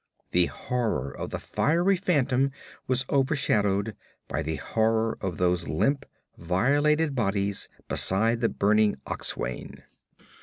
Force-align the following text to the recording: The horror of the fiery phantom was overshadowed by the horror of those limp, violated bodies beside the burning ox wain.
The 0.31 0.47
horror 0.47 1.15
of 1.15 1.29
the 1.29 1.37
fiery 1.37 1.95
phantom 1.95 2.49
was 2.87 3.05
overshadowed 3.07 3.95
by 4.27 4.41
the 4.41 4.55
horror 4.55 5.15
of 5.21 5.37
those 5.37 5.67
limp, 5.67 6.07
violated 6.39 7.13
bodies 7.13 7.69
beside 7.87 8.41
the 8.41 8.49
burning 8.49 8.95
ox 9.05 9.37
wain. 9.37 9.83